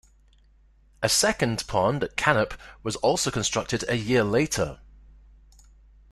[1.03, 4.79] A second pond at Cannop was also constructed a year later.